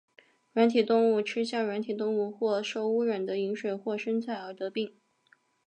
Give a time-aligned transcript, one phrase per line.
[0.53, 4.95] 软体动物吃下软体动物或受污染的饮水或生菜而得病。